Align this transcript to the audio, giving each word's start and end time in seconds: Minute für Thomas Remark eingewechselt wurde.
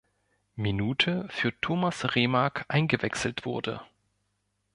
Minute 0.55 1.27
für 1.29 1.53
Thomas 1.61 2.15
Remark 2.15 2.65
eingewechselt 2.69 3.45
wurde. 3.45 3.81